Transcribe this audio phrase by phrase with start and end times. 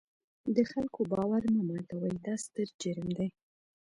[0.55, 3.27] د خلکو باور مه ماتوئ، دا ستر جرم دی.